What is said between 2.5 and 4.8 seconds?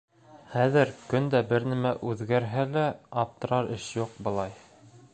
лә аптырар эш юҡ, былай.